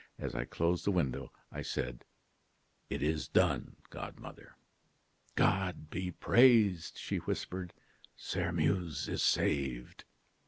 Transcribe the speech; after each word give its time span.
As 0.17 0.33
I 0.33 0.45
closed 0.45 0.83
the 0.83 0.89
window, 0.89 1.31
I 1.51 1.61
said: 1.61 2.05
"'It 2.89 3.03
is 3.03 3.27
done, 3.27 3.75
godmother.' 3.91 4.55
"'God 5.35 5.91
be 5.91 6.09
praised!' 6.09 6.97
she 6.97 7.17
whispered; 7.17 7.71
'Sairmeuse 8.17 9.07
is 9.07 9.21
saved! 9.21 10.05